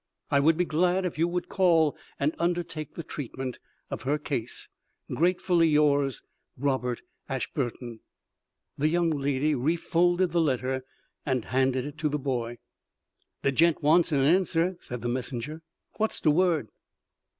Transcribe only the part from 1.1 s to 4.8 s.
you would call and undertake the treatment of her case.